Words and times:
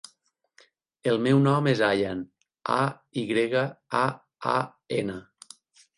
El 1.11 1.19
meu 1.25 1.41
nom 1.47 1.69
és 1.73 1.83
Ayaan: 1.89 2.23
a, 2.77 2.79
i 3.23 3.27
grega, 3.33 3.65
a, 4.03 4.05
a, 4.55 4.57
ena. 5.03 5.19